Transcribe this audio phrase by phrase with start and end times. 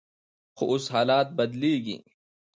[0.55, 1.97] خو اوس حالات بدلیږي.